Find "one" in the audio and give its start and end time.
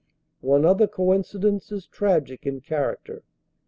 0.39-0.65